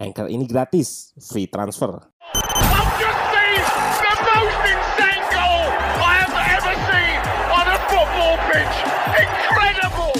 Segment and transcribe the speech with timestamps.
[0.00, 1.92] Anchor ini gratis, free transfer.
[2.32, 3.60] I've just seen
[4.00, 5.68] the most insane goal
[6.00, 7.20] I have ever seen
[7.52, 8.76] on a football pitch.
[9.20, 10.16] Incredible!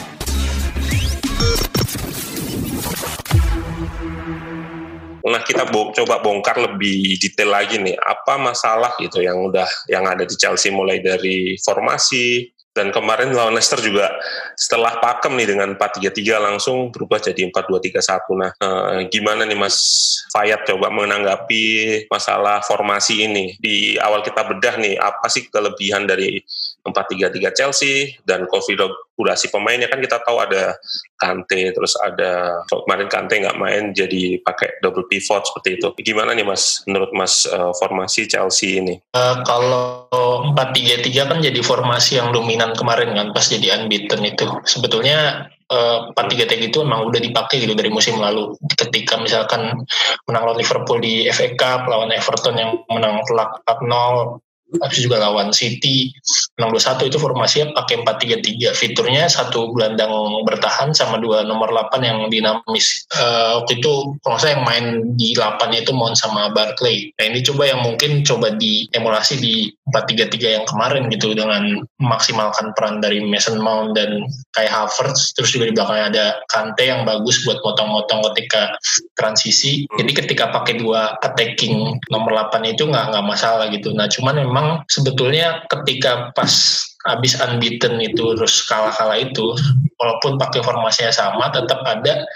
[5.24, 10.04] Nah kita bo coba bongkar lebih detail lagi nih apa masalah gitu yang udah yang
[10.04, 14.14] ada di Chelsea mulai dari formasi dan kemarin lawan Leicester juga
[14.54, 18.38] setelah pakem nih dengan 4-3-3 langsung berubah jadi 4-2-3-1.
[18.38, 19.76] Nah, eh, gimana nih Mas
[20.30, 21.62] Fayat coba menanggapi
[22.06, 23.58] masalah formasi ini?
[23.58, 26.38] Di awal kita bedah nih, apa sih kelebihan dari
[26.84, 30.76] 4-3-3 Chelsea dan konfigurasi pemainnya kan kita tahu ada
[31.20, 35.88] Kante, terus ada kemarin Kante nggak main jadi pakai double pivot seperti itu.
[36.00, 38.96] Gimana nih Mas, menurut Mas uh, formasi Chelsea ini?
[39.12, 40.08] Uh, kalau
[40.56, 44.48] 4-3-3 kan jadi formasi yang dominan kemarin kan pas jadi unbeaten itu.
[44.64, 48.56] Sebetulnya uh, 4-3-3 itu emang udah dipakai gitu dari musim lalu.
[48.74, 49.86] Ketika misalkan
[50.26, 54.42] menang lawan Liverpool di FA Cup, lawan Everton yang menang telak 4-0,
[54.78, 56.14] habis juga lawan City
[56.60, 60.12] menang 2-1 itu formasinya pakai 4-3-3 fiturnya satu gelandang
[60.46, 63.08] bertahan sama dua nomor 8 yang dinamis.
[63.10, 64.86] Uh, waktu itu kalau saya yang main
[65.18, 67.10] di 8 itu Mount sama Barclay.
[67.18, 73.02] Nah ini coba yang mungkin coba diemulasi di 4-3-3 yang kemarin gitu dengan memaksimalkan peran
[73.02, 74.22] dari Mason Mount dan
[74.54, 75.34] Kai Havertz.
[75.34, 78.76] Terus juga di belakangnya ada Kante yang bagus buat motong-motong ketika
[79.16, 79.88] transisi.
[79.96, 83.90] Jadi ketika pakai dua attacking nomor 8 itu nggak nggak masalah gitu.
[83.96, 89.56] Nah cuman memang memang sebetulnya ketika pas habis unbeaten itu terus kalah-kalah itu
[89.96, 92.28] walaupun pakai formasinya sama tetap ada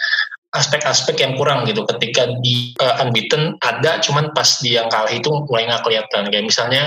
[0.56, 1.84] aspek-aspek yang kurang gitu.
[1.84, 6.32] Ketika di uh, unbeaten ada cuman pas di yang kalah itu mulai nggak kelihatan.
[6.32, 6.82] Kayak misalnya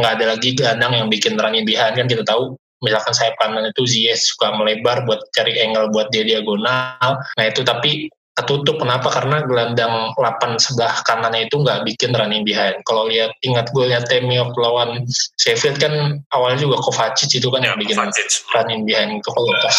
[0.00, 2.56] nggak ada lagi gelandang yang bikin running behind kan kita tahu.
[2.80, 7.20] Misalkan saya kanan itu Ziyech suka melebar buat cari angle buat dia diagonal.
[7.36, 8.08] Nah itu tapi
[8.42, 8.80] ketutup.
[8.80, 9.08] Kenapa?
[9.12, 12.80] Karena gelandang 8 sebelah kanannya itu nggak bikin running behind.
[12.88, 15.04] Kalau lihat ingat golnya Temiok lawan
[15.38, 18.42] Sheffield kan awalnya juga Kovacic itu kan yang bikin Kovacic.
[18.56, 19.76] running behind itu kalau pas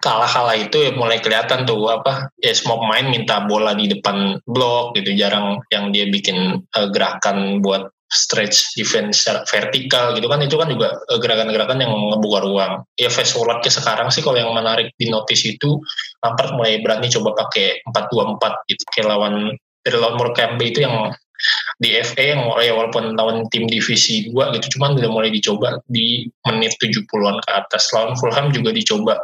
[0.00, 4.96] kalah-kalah itu ya mulai kelihatan tuh apa ya semua pemain minta bola di depan blok
[4.96, 10.66] gitu jarang yang dia bikin uh, gerakan buat stretch defense vertikal gitu kan itu kan
[10.66, 12.72] juga eh, gerakan-gerakan yang ngebuka ruang.
[12.98, 15.78] Ya fast forwardnya sekarang sih kalau yang menarik di notice itu
[16.20, 19.34] Lampard mulai berani coba pakai 4-2-4 gitu kayak lawan
[19.80, 21.14] dari lawan Morecambe itu yang
[21.80, 26.28] di FA yang ya walaupun lawan tim divisi 2 gitu cuman udah mulai dicoba di
[26.44, 29.16] menit 70-an ke atas lawan Fulham juga dicoba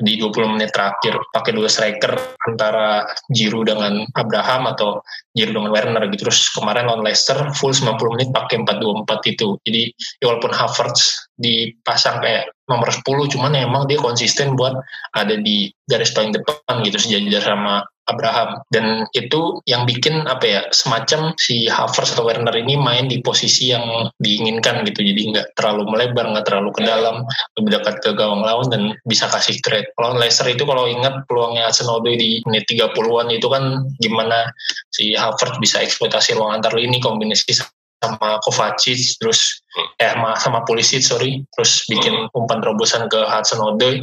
[0.00, 2.16] di 20 menit terakhir pakai dua striker
[2.48, 5.04] antara Giroud dengan Abraham atau
[5.36, 6.26] Giroud dengan Werner gitu.
[6.26, 9.48] Terus kemarin lawan Leicester full 90 menit pakai 4-2-4 itu.
[9.62, 9.82] Jadi
[10.18, 14.74] ya walaupun Havertz dipasang kayak nomor 10 cuman emang dia konsisten buat
[15.12, 18.60] ada di garis paling depan gitu sejajar sama Abraham.
[18.68, 23.72] Dan itu yang bikin apa ya semacam si Havertz atau Werner ini main di posisi
[23.72, 25.00] yang diinginkan gitu.
[25.02, 27.24] Jadi nggak terlalu melebar nggak terlalu ke dalam
[27.58, 29.88] lebih dekat ke gawang lawan dan bisa kasih trade.
[29.96, 34.52] Kalau Leicester itu kalau ingat peluangnya Arsenal di menit 30-an itu kan gimana
[34.92, 37.64] si Havertz bisa eksploitasi ruang antar lini kombinasi
[38.02, 39.62] sama Kovacic terus
[40.02, 41.46] eh sama Pulisic sorry.
[41.54, 44.02] Terus bikin umpan terobosan ke Hudson Odoi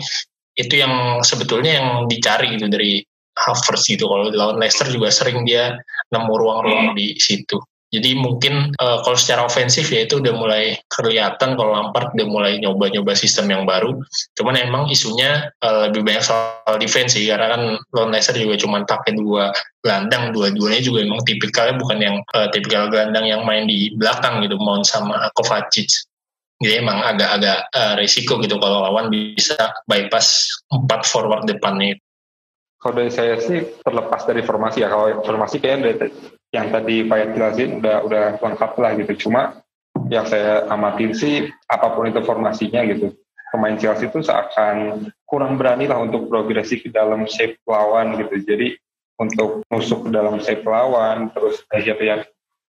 [0.59, 2.99] itu yang sebetulnya yang dicari gitu dari
[3.39, 4.05] Havertz gitu.
[4.11, 5.79] Kalau lawan Leicester juga sering dia
[6.11, 7.59] nemu ruang-ruang di situ.
[7.89, 12.53] Jadi mungkin uh, kalau secara ofensif ya itu udah mulai kelihatan kalau Lampard udah mulai
[12.61, 13.97] nyoba-nyoba sistem yang baru.
[14.37, 17.25] Cuman emang isunya uh, lebih banyak soal defense sih.
[17.25, 19.49] Karena kan lawan Leicester juga cuma pakai dua
[19.81, 24.61] gelandang, dua-duanya juga emang tipikalnya bukan yang uh, tipikal gelandang yang main di belakang gitu,
[24.61, 25.89] Mount sama Kovacic.
[26.61, 29.57] Jadi emang agak-agak uh, risiko gitu kalau lawan bisa
[29.89, 31.97] bypass empat forward depannya
[32.79, 34.87] kalau dari saya sih terlepas dari formasi ya.
[34.87, 36.11] Kalau formasi kayaknya dari
[36.55, 39.27] yang tadi Pak jelasin udah udah lengkap lah gitu.
[39.27, 39.59] Cuma
[40.07, 43.11] yang saya amatin sih apa pun itu formasinya gitu.
[43.51, 48.47] Pemain Chelsea itu seakan kurang berani lah untuk progresi ke dalam shape lawan gitu.
[48.47, 48.79] Jadi
[49.19, 52.23] untuk nusuk ke dalam shape lawan terus yang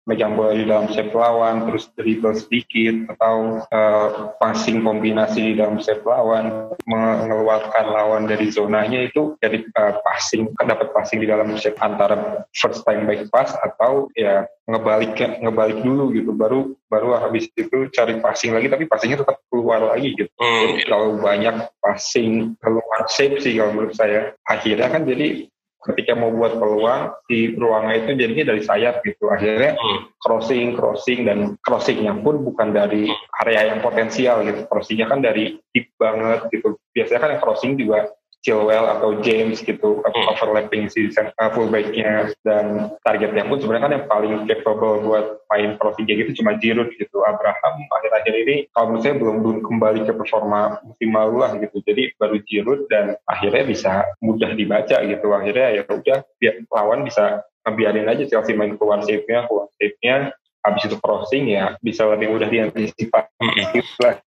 [0.08, 5.76] megang bola di dalam shape lawan, terus dribble sedikit, atau uh, passing kombinasi di dalam
[5.76, 11.76] shape lawan, mengeluarkan lawan dari zonanya itu jadi uh, passing, dapat passing di dalam shape
[11.84, 15.12] antara first time back pass atau ya ngebalik
[15.44, 20.16] ngebalik dulu gitu, baru baru habis itu cari passing lagi, tapi passingnya tetap keluar lagi
[20.16, 20.32] gitu.
[20.40, 20.72] Hmm.
[20.72, 26.34] Jadi kalau banyak passing keluar shape sih kalau menurut saya, akhirnya kan jadi ketika mau
[26.34, 29.30] buat peluang di ruangnya itu jadinya dari sayap gitu.
[29.30, 30.18] Akhirnya hmm.
[30.18, 33.06] crossing crossing dan crossingnya pun bukan dari
[33.46, 34.66] area yang potensial gitu.
[34.66, 36.74] Crossingnya kan dari deep banget gitu.
[36.90, 38.10] Biasanya kan yang crossing juga
[38.46, 40.26] Chilwell atau James gitu hmm.
[40.30, 46.06] overlapping si uh, fullbacknya dan targetnya pun sebenarnya kan yang paling capable buat main crossing
[46.06, 47.74] gitu cuma Giroud gitu Abraham.
[47.90, 51.76] Akhir-akhir ini kalau menurut saya belum belum kembali ke performa musim lalu lah gitu.
[51.82, 53.92] Jadi baru Giroud dan akhirnya bisa
[54.22, 55.26] mudah dibaca gitu.
[55.34, 60.32] Akhirnya ya udah biar lawan bisa ngebiarin aja Chelsea main keluar shape-nya keluar shape-nya
[60.68, 63.28] habis itu crossing ya bisa lebih mudah diantisipasi.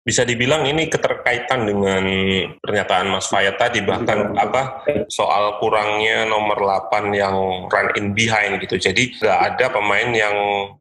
[0.01, 2.03] Bisa dibilang ini keterkaitan dengan
[2.59, 4.39] pernyataan Mas Fayat tadi bahkan hmm.
[4.41, 8.81] apa soal kurangnya nomor 8 yang run in behind gitu.
[8.81, 10.37] Jadi nggak ada pemain yang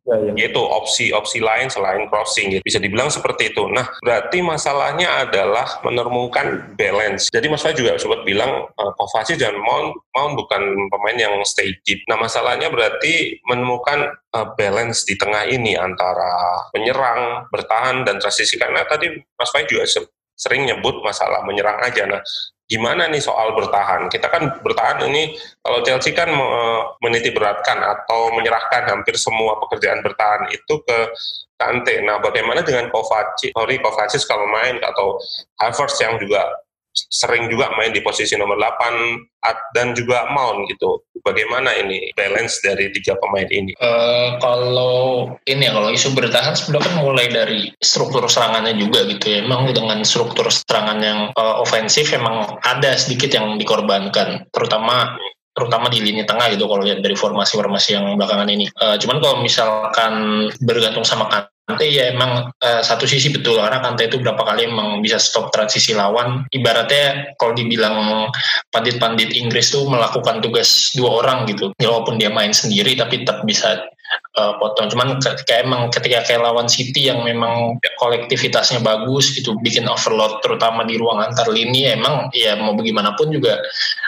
[0.06, 0.32] ya, ya.
[0.46, 2.62] yaitu opsi-opsi lain selain crossing gitu.
[2.64, 3.68] Bisa dibilang seperti itu.
[3.70, 7.28] Nah, berarti masalahnya adalah menemukan balance.
[7.34, 11.74] Jadi Mas Fayat juga sempat bilang uh, Kovacic dan Mount, Mount bukan pemain yang stay
[11.84, 12.06] deep.
[12.08, 18.58] Nah, masalahnya berarti menemukan uh, balance di tengah ini antara menyerang, bertahan, dan transisi.
[18.58, 19.86] Karena tadi Mas Fai juga
[20.40, 22.08] sering nyebut masalah menyerang aja.
[22.08, 22.22] Nah,
[22.70, 24.08] gimana nih soal bertahan?
[24.08, 26.30] Kita kan bertahan ini kalau Chelsea kan
[27.04, 30.98] meniti beratkan atau menyerahkan hampir semua pekerjaan bertahan itu ke
[31.60, 32.00] Kante.
[32.08, 33.52] Nah, bagaimana dengan Kovacic?
[33.52, 35.20] Sorry, Kovacic kalau main atau
[35.60, 36.48] Havertz yang juga
[36.94, 41.00] sering juga main di posisi nomor 8 dan juga Mount gitu.
[41.20, 43.76] Bagaimana ini balance dari tiga pemain ini?
[43.80, 49.28] Uh, kalau ini ya kalau isu bertahan sebenarnya kan mulai dari struktur serangannya juga gitu
[49.28, 49.44] ya.
[49.44, 55.20] Emang dengan struktur serangan yang uh, ofensif emang ada sedikit yang dikorbankan, terutama
[55.60, 58.72] terutama di lini tengah gitu kalau lihat dari formasi-formasi yang belakangan ini.
[58.80, 60.14] Uh, cuman kalau misalkan
[60.64, 61.28] bergantung sama
[61.70, 65.54] Kante ya emang uh, satu sisi betul karena Kante itu berapa kali emang bisa stop
[65.54, 66.50] transisi lawan.
[66.50, 68.26] Ibaratnya kalau dibilang
[68.74, 71.70] pandit-pandit Inggris tuh melakukan tugas dua orang gitu.
[71.78, 73.86] Ya, walaupun dia main sendiri tapi tetap bisa
[74.34, 74.90] uh, potong.
[74.90, 80.82] Cuman ketika emang ketika kayak lawan City yang memang kolektivitasnya bagus gitu bikin overload terutama
[80.90, 83.62] di ruang antar lini emang ya mau bagaimanapun juga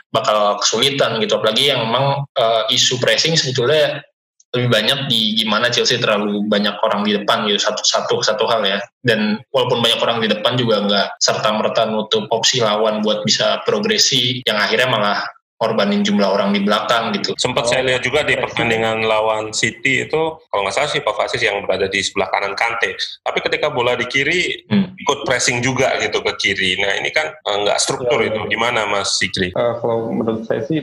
[0.10, 4.04] bakal kesulitan gitu apalagi yang memang uh, isu pressing sebetulnya
[4.52, 8.62] lebih banyak di gimana Chelsea terlalu banyak orang di depan gitu satu satu satu hal
[8.68, 13.24] ya dan walaupun banyak orang di depan juga nggak serta merta nutup opsi lawan buat
[13.24, 15.20] bisa progresi yang akhirnya malah
[15.62, 17.38] korbanin jumlah orang di belakang gitu.
[17.38, 21.62] Sempat saya lihat juga di pertandingan lawan City itu kalau nggak salah sih Kovacic yang
[21.62, 22.98] berada di sebelah kanan Kante.
[22.98, 24.98] Tapi ketika bola di kiri hmm.
[24.98, 26.82] ikut pressing juga gitu ke kiri.
[26.82, 28.42] Nah ini kan eh, nggak struktur ya, itu.
[28.50, 29.54] Gimana Mas Sikri?
[29.54, 30.82] Uh, kalau menurut saya sih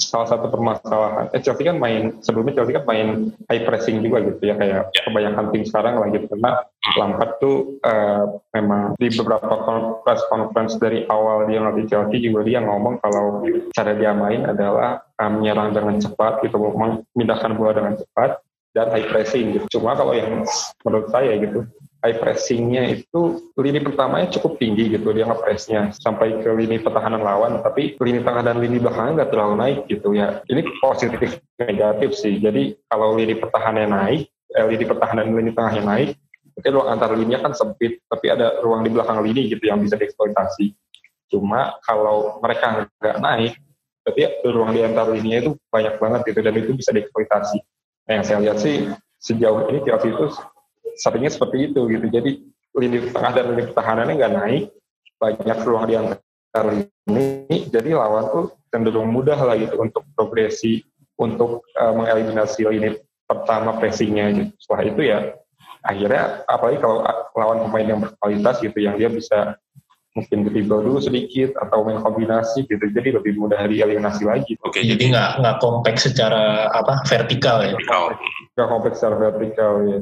[0.00, 1.28] salah satu permasalahan.
[1.36, 5.02] Eh Chelsea kan main sebelumnya Chelsea kan main high pressing juga gitu ya kayak yeah.
[5.04, 6.52] kebanyakan tim sekarang lah gitu karena
[6.96, 9.54] Lampard tuh uh, memang di beberapa
[10.02, 13.44] press conference dari awal dia ngelatih Chelsea juga dia ngomong kalau
[13.76, 18.40] cara dia main adalah uh, menyerang dengan cepat gitu memindahkan bola dengan cepat
[18.72, 19.78] dan high pressing gitu.
[19.78, 20.46] Cuma kalau yang
[20.86, 21.68] menurut saya gitu
[22.00, 25.92] high pressingnya itu lini pertamanya cukup tinggi gitu dia ngepressnya.
[25.92, 30.16] Sampai ke lini pertahanan lawan tapi lini tengah dan lini belakangnya nggak terlalu naik gitu
[30.16, 30.40] ya.
[30.48, 32.40] Ini positif negatif sih.
[32.40, 34.22] Jadi kalau lini pertahanannya naik
[34.56, 36.10] eh, lini pertahanan lini tengahnya naik
[36.56, 39.96] berarti ruang antar lininya kan sempit tapi ada ruang di belakang lini gitu yang bisa
[40.00, 40.72] dieksploitasi.
[41.30, 43.52] Cuma kalau mereka nggak naik
[44.02, 47.58] berarti ruang di antar lininya itu banyak banget gitu dan itu bisa dieksploitasi.
[48.08, 48.88] Nah yang saya lihat sih
[49.20, 50.26] sejauh ini Chelsea itu
[50.98, 52.06] seringnya seperti itu gitu.
[52.10, 52.30] Jadi
[52.78, 54.64] lini tengah dan lini pertahanannya nggak naik,
[55.18, 60.82] banyak ruang di antara lini, jadi lawan tuh cenderung mudah lah gitu untuk progresi,
[61.18, 64.52] untuk uh, mengeliminasi lini pertama pressingnya gitu.
[64.58, 65.18] Setelah itu ya
[65.80, 67.00] akhirnya apalagi kalau
[67.32, 69.56] lawan pemain yang berkualitas gitu yang dia bisa
[70.10, 74.58] mungkin dribble dulu sedikit atau main kombinasi gitu jadi lebih mudah dieliminasi lagi.
[74.66, 77.78] Oke, jadi nggak nggak kompleks secara apa vertikal ya?
[78.58, 79.98] Nggak kompleks secara vertikal ya.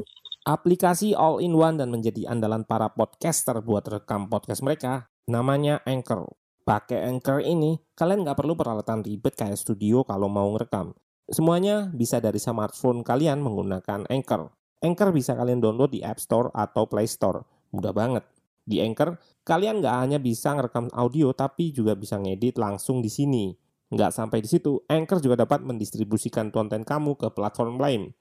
[0.49, 6.25] Aplikasi all-in-one dan menjadi andalan para podcaster buat rekam podcast mereka, namanya Anchor.
[6.65, 10.97] Pakai Anchor ini, kalian nggak perlu peralatan ribet kayak studio kalau mau ngerekam.
[11.29, 14.49] Semuanya bisa dari smartphone kalian menggunakan Anchor.
[14.81, 17.45] Anchor bisa kalian download di App Store atau Play Store.
[17.69, 18.25] Mudah banget.
[18.65, 23.53] Di Anchor, kalian nggak hanya bisa ngerekam audio, tapi juga bisa ngedit langsung di sini.
[23.93, 28.17] Nggak sampai di situ, Anchor juga dapat mendistribusikan konten kamu ke platform lain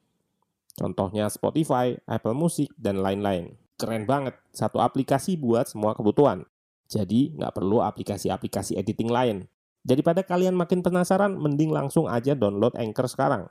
[0.78, 3.58] Contohnya Spotify, Apple Music, dan lain-lain.
[3.75, 6.47] Keren banget, satu aplikasi buat semua kebutuhan.
[6.87, 9.50] Jadi nggak perlu aplikasi-aplikasi editing lain.
[9.82, 13.50] Daripada kalian makin penasaran, mending langsung aja download Anchor sekarang.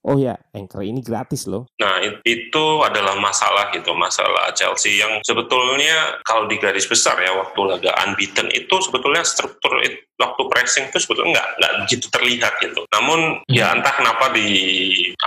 [0.00, 1.68] Oh ya, Anchor ini gratis loh.
[1.76, 7.60] Nah, itu adalah masalah gitu, masalah Chelsea yang sebetulnya kalau di garis besar ya waktu
[7.68, 9.76] laga unbeaten itu sebetulnya struktur
[10.20, 12.84] waktu pressing itu sebetulnya nggak nggak begitu terlihat gitu.
[12.92, 13.48] Namun hmm.
[13.48, 14.48] ya entah kenapa di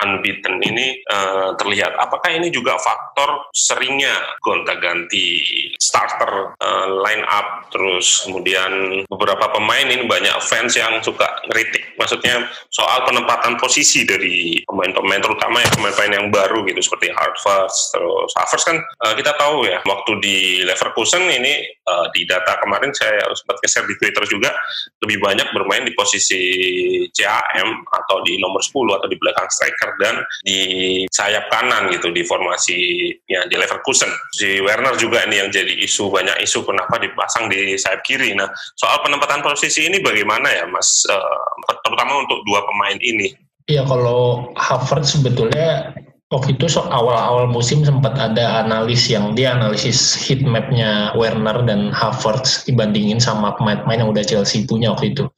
[0.05, 1.97] unbeaten ini uh, terlihat.
[1.97, 4.13] Apakah ini juga faktor seringnya
[4.45, 5.41] gonta-ganti
[5.81, 11.97] starter uh, line up terus kemudian beberapa pemain ini banyak fans yang suka ngeritik.
[11.97, 18.31] Maksudnya soal penempatan posisi dari pemain-pemain terutama ya pemain-pemain yang baru gitu seperti Harvard terus
[18.37, 23.23] Harvard kan uh, kita tahu ya waktu di Leverkusen ini uh, di data kemarin saya
[23.33, 24.51] sempat share di Twitter juga
[25.03, 26.41] lebih banyak bermain di posisi
[27.11, 30.59] CAM atau di nomor 10 atau di belakang striker dan di
[31.11, 34.09] sayap kanan gitu di formasinya di Leverkusen.
[34.35, 38.35] Si Werner juga ini yang jadi isu banyak isu kenapa dipasang di sayap kiri.
[38.35, 38.49] Nah
[38.79, 41.03] soal penempatan posisi ini bagaimana ya Mas?
[41.07, 43.33] Uh, terutama untuk dua pemain ini.
[43.67, 45.95] Iya kalau Harvard sebetulnya
[46.33, 51.93] waktu itu so, awal-awal musim sempat ada analis yang dia analisis heat mapnya Werner dan
[51.93, 55.29] Harvard dibandingin sama pemain-pemain yang udah Chelsea punya waktu itu.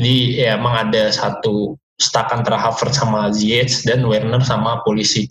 [0.00, 5.28] Jadi ya emang ada satu stuck antara Harvard sama Ziyech dan Werner sama Pulisic.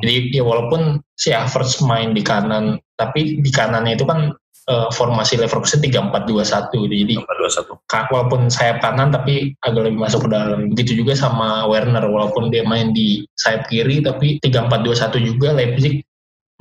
[0.00, 4.32] Jadi ya walaupun si Harvard main di kanan, tapi di kanannya itu kan
[4.70, 8.14] uh, formasi Leverkusen 3-4-2-1 jadi 3-4-2-1.
[8.14, 10.70] walaupun sayap kanan tapi agak lebih masuk ke dalam.
[10.70, 16.06] Begitu juga sama Werner walaupun dia main di sayap kiri tapi 3-4-2-1 juga Leipzig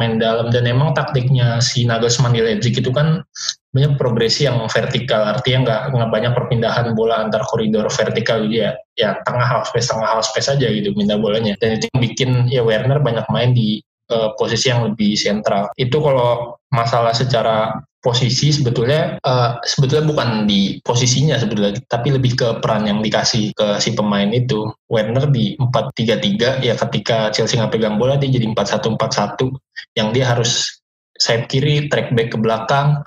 [0.01, 0.49] main dalam.
[0.49, 3.21] Dan emang taktiknya si Nagelsmann di Leipzig itu kan
[3.69, 5.37] banyak progresi yang vertikal.
[5.37, 8.41] Artinya nggak nggak banyak perpindahan bola antar koridor vertikal.
[8.47, 11.53] Gitu ya ya tengah half space tengah half space aja gitu pindah bolanya.
[11.61, 15.69] Dan itu yang bikin ya Werner banyak main di uh, posisi yang lebih sentral.
[15.77, 22.48] Itu kalau masalah secara posisi sebetulnya uh, sebetulnya bukan di posisinya sebetulnya tapi lebih ke
[22.63, 24.72] peran yang dikasih ke si pemain itu.
[24.89, 29.53] Werner di 4-3-3 ya ketika Chelsea nggak pegang bola dia jadi 4-1-4-1
[29.94, 30.78] yang dia harus
[31.19, 33.03] sayap kiri track back ke belakang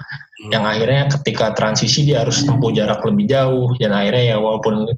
[0.50, 4.90] yang akhirnya ketika transisi dia harus tempuh jarak lebih jauh dan akhirnya ya walaupun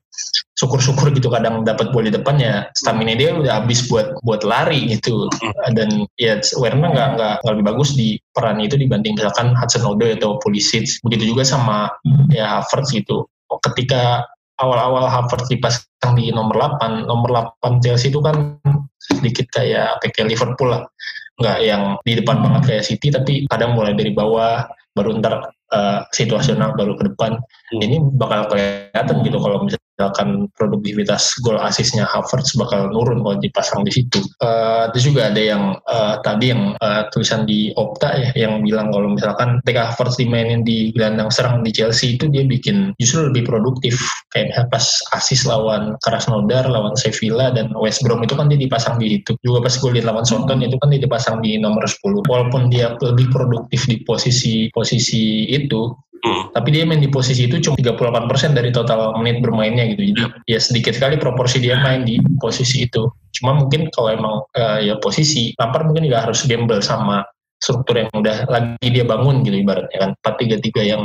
[0.56, 4.97] syukur-syukur gitu kadang dapat bola di depan ya stamina dia udah habis buat buat lari
[4.97, 5.28] gitu.
[5.76, 10.40] Dan ya Werner nggak nggak lebih bagus di peran itu dibanding misalkan Hudson Odoi atau
[10.40, 10.88] Pulisic.
[11.04, 11.92] Begitu juga sama
[12.33, 13.28] ya Havertz gitu.
[13.61, 14.25] Ketika
[14.56, 18.56] awal-awal Havertz dipasang di nomor 8 nomor 8 Chelsea itu kan
[18.97, 20.88] sedikit kayak kayak Liverpool lah
[21.35, 26.07] nggak yang di depan banget kayak City tapi kadang mulai dari bawah baru ntar uh,
[26.14, 27.38] situasional baru ke depan
[27.75, 27.81] hmm.
[27.83, 33.93] ini bakal kelihatan gitu kalau misalkan produktivitas gol asisnya Havertz bakal nurun kalau dipasang di
[33.95, 34.21] situ.
[34.43, 38.91] Uh, terus juga ada yang uh, tadi yang uh, tulisan di Opta ya yang bilang
[38.91, 43.47] kalau misalkan ketika Havertz dimainin di gelandang serang di Chelsea itu dia bikin justru lebih
[43.47, 43.95] produktif
[44.35, 44.85] kayak pas
[45.15, 49.39] asis lawan Krasnodar, lawan Sevilla dan West Brom itu kan dia dipasang di situ.
[49.47, 52.27] Juga pas gue lihat lawan Southampton itu kan dia dipasang di nomor 10.
[52.27, 56.49] Walaupun dia lebih produktif di posisi posisi itu Hmm.
[56.57, 60.16] Tapi dia main di posisi itu cuma 38% dari total menit bermainnya gitu.
[60.16, 63.04] Jadi ya sedikit sekali proporsi dia main di posisi itu.
[63.37, 67.21] Cuma mungkin kalau emang uh, ya posisi, Lampard mungkin juga harus gamble sama
[67.61, 70.11] struktur yang udah lagi dia bangun gitu ibaratnya kan.
[70.25, 71.02] 4-3-3 yang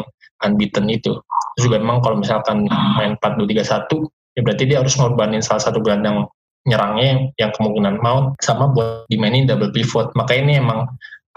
[0.47, 1.19] unbeaten itu.
[1.59, 2.63] Terus juga emang kalau misalkan
[2.95, 6.31] main 4-2-3-1, ya berarti dia harus ngorbanin salah satu gelandang
[6.63, 10.15] nyerangnya yang, kemungkinan mau sama buat dimainin double pivot.
[10.15, 10.87] Maka ini emang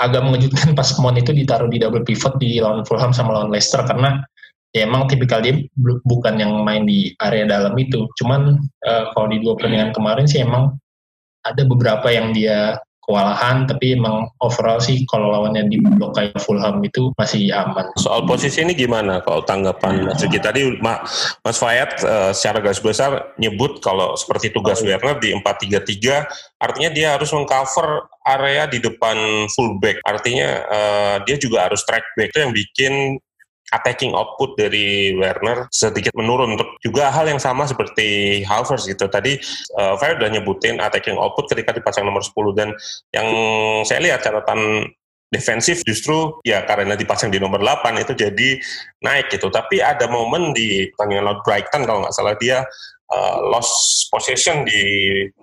[0.01, 3.85] agak mengejutkan pas Mount itu ditaruh di double pivot di lawan Fulham sama lawan Leicester
[3.85, 4.25] karena
[4.73, 5.61] ya emang tipikal dia
[6.09, 8.09] bukan yang main di area dalam itu.
[8.17, 8.57] Cuman
[8.89, 10.73] uh, kalau di dua pertandingan kemarin sih emang
[11.45, 16.79] ada beberapa yang dia kewalahan tapi emang overall sih kalau lawannya di blok kayak Fulham
[16.87, 17.91] itu masih aman.
[17.99, 23.35] Soal posisi ini gimana kalau tanggapan Mas Yuki tadi Mas Fayat uh, secara garis besar
[23.43, 25.03] nyebut kalau seperti tugas oh, iya.
[25.03, 31.67] Werner di 4-3-3 artinya dia harus mengcover area di depan fullback artinya uh, dia juga
[31.67, 32.93] harus track back itu yang bikin
[33.73, 39.09] attacking output dari Werner sedikit menurun juga hal yang sama seperti Havertz gitu.
[39.09, 39.41] Tadi
[39.81, 42.69] uh, Fire udah nyebutin attacking output ketika dipasang nomor 10 dan
[43.17, 43.29] yang
[43.89, 44.93] saya lihat catatan
[45.33, 48.49] defensif justru ya karena dipasang di nomor 8 itu jadi
[49.01, 49.49] naik gitu.
[49.49, 52.69] Tapi ada momen di pertandingan Brighton kalau nggak salah dia
[53.13, 54.83] uh, lost possession di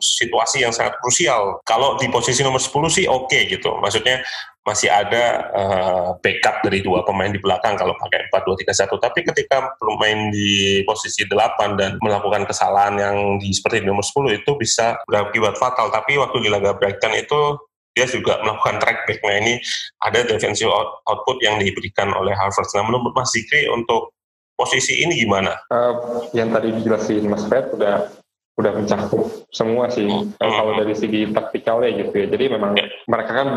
[0.02, 1.62] situasi yang sangat krusial.
[1.64, 3.78] Kalau di posisi nomor 10 sih oke okay, gitu.
[3.78, 4.26] Maksudnya
[4.66, 9.06] masih ada uh, backup dari dua pemain di belakang kalau pakai 4-2-3-1.
[9.06, 14.52] Tapi ketika bermain di posisi 8 dan melakukan kesalahan yang di seperti nomor 10 itu
[14.60, 15.90] bisa berakibat fatal.
[15.90, 17.58] Tapi waktu di laga Brighton itu
[17.98, 19.20] dia juga melakukan track back.
[19.26, 19.54] Nah ini
[20.06, 20.70] ada defensive
[21.10, 22.70] output yang diberikan oleh Harvard.
[22.78, 24.14] Nah menurut Mas Zikri untuk
[24.60, 25.56] posisi ini gimana?
[25.72, 28.12] Uh, yang tadi dijelasin Mas Fred udah
[28.60, 30.36] udah mencakup semua sih hmm.
[30.36, 32.28] kalau dari segi taktikalnya gitu ya.
[32.28, 32.92] Jadi memang yeah.
[33.08, 33.48] mereka kan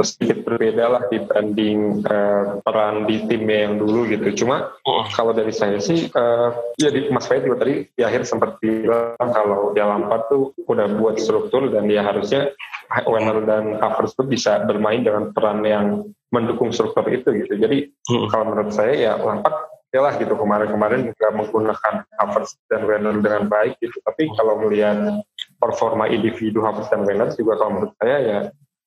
[0.00, 4.32] sedikit berbeda lah dibanding uh, peran di timnya yang dulu gitu.
[4.32, 5.12] Cuma hmm.
[5.12, 9.12] kalau dari saya sih uh, ya di Mas Fahid juga tadi di akhir sempat bilang
[9.20, 12.56] kalau dia Lampard tuh udah buat struktur dan dia harusnya
[13.04, 17.60] Werner dan Havertz tuh bisa bermain dengan peran yang mendukung struktur itu gitu.
[17.60, 18.32] Jadi hmm.
[18.32, 23.46] kalau menurut saya ya Lampard oke lah gitu kemarin-kemarin nggak menggunakan Havertz dan Werner dengan
[23.46, 25.22] baik gitu tapi kalau melihat
[25.62, 28.38] performa individu Havertz dan Werner juga kalau menurut saya ya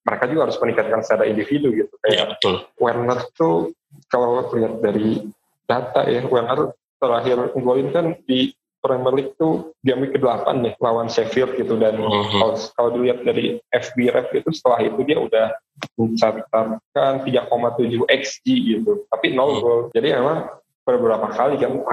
[0.03, 2.56] mereka juga harus meningkatkan secara individu gitu kayak ya, betul.
[2.77, 3.72] Werner tuh
[4.12, 5.27] kalau lihat dari
[5.65, 11.56] data ya Werner terakhir golin kan di Premier League tuh game ke-8 nih lawan Sheffield
[11.60, 12.12] gitu dan uh mhm.
[12.12, 12.39] -huh.
[12.39, 15.48] kalau, kalau dilihat dari FBref itu setelah itu dia udah
[16.00, 19.56] mencatatkan 3,7 XG gitu tapi nol uh mhm.
[19.56, 19.63] -huh.
[19.63, 20.38] gol jadi memang
[20.98, 21.84] beberapa kali kan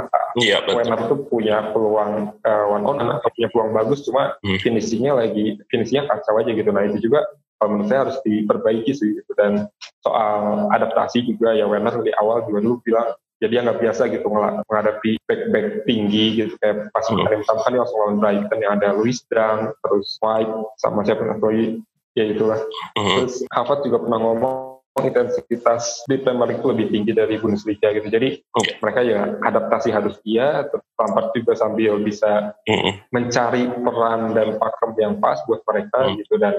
[0.40, 4.60] iya, Werner tuh punya peluang uh, one on one atau punya peluang bagus cuma hmm.
[4.62, 6.70] finishingnya lagi finishingnya kacau aja gitu.
[6.72, 7.24] Nah itu juga
[7.56, 9.32] kalau menurut saya harus diperbaiki sih gitu.
[9.36, 9.66] Dan
[10.04, 14.26] soal adaptasi juga ya Werner di awal juga dulu bilang jadi ya nggak biasa gitu
[14.32, 16.54] menghadapi back back tinggi gitu.
[16.60, 17.16] Kayak pas hmm.
[17.20, 21.80] kemarin pertama kan langsung lawan Brighton yang ada Louis Drang terus White sama siapa lagi?
[22.16, 22.60] Ya itulah.
[22.96, 23.24] Hmm.
[23.24, 28.08] terus Harvard juga pernah ngomong intensitas di Premier League lebih tinggi dari Bundesliga gitu.
[28.08, 28.76] Jadi yeah.
[28.80, 30.64] mereka ya adaptasi harus dia,
[30.96, 36.14] Lampard juga sambil bisa mm mencari peran dan pakem yang pas buat mereka mm.
[36.24, 36.54] gitu dan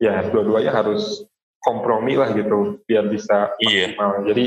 [0.00, 1.24] ya dua-duanya harus
[1.60, 3.92] kompromi lah gitu biar bisa yeah.
[3.92, 4.24] maksimal.
[4.24, 4.44] Jadi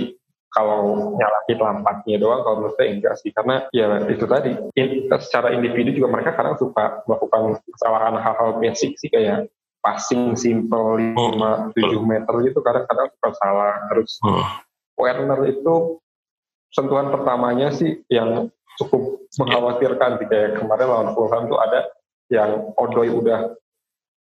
[0.51, 5.55] kalau nyalahin Lampardnya doang kalau menurut saya enggak sih karena ya itu tadi in, secara
[5.55, 9.47] individu juga mereka kadang suka melakukan kesalahan hal-hal basic sih kayak
[9.81, 14.45] passing simple 5 7 meter gitu kadang-kadang suka salah terus hmm.
[14.95, 15.97] Werner itu
[16.69, 21.89] sentuhan pertamanya sih yang cukup mengkhawatirkan sih kayak kemarin lawan Fulham tuh ada
[22.31, 23.57] yang Odoi udah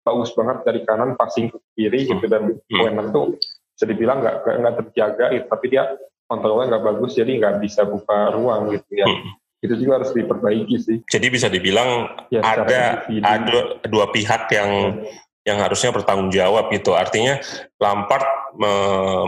[0.07, 2.77] bagus banget dari kanan passing ke kiri gitu dan hmm.
[2.77, 3.41] Werner tuh
[3.73, 5.97] bisa dibilang nggak nggak terjaga gitu tapi dia
[6.29, 9.09] kontrolnya nggak bagus jadi nggak bisa buka ruang gitu ya.
[9.09, 10.97] Hmm itu juga harus diperbaiki sih.
[11.09, 16.99] Jadi bisa dibilang ya, ada ada dua pihak yang ya yang harusnya bertanggung jawab gitu.
[16.99, 17.39] Artinya
[17.79, 18.27] Lampard
[18.59, 18.73] me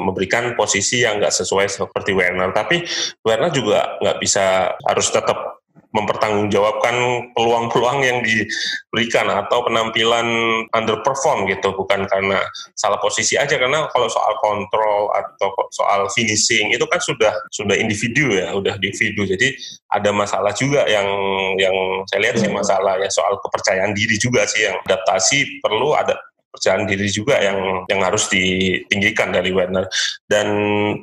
[0.03, 2.83] memberikan posisi yang nggak sesuai seperti Werner, tapi
[3.23, 5.58] Werner juga nggak bisa harus tetap
[5.89, 6.95] mempertanggungjawabkan
[7.33, 10.27] peluang-peluang yang diberikan atau penampilan
[10.71, 11.73] underperform gitu.
[11.73, 12.45] Bukan karena
[12.77, 18.37] salah posisi aja karena kalau soal kontrol atau soal finishing itu kan sudah sudah individu
[18.37, 19.25] ya udah individu.
[19.25, 19.57] Jadi
[19.89, 21.09] ada masalah juga yang
[21.57, 21.75] yang
[22.07, 27.09] saya lihat sih masalahnya soal kepercayaan diri juga sih yang adaptasi perlu ada kepercayaan diri
[27.13, 29.87] juga yang yang harus ditinggikan dari Werner.
[30.25, 30.47] Dan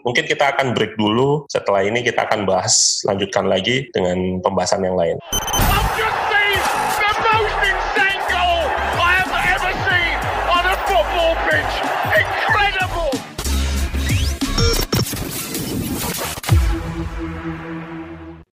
[0.01, 1.45] mungkin kita akan break dulu.
[1.47, 5.17] Setelah ini kita akan bahas lanjutkan lagi dengan pembahasan yang lain.